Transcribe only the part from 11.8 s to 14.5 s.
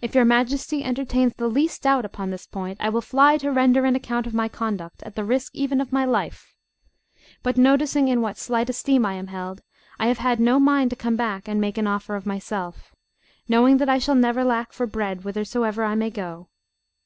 offer of myself, knowing that I shall never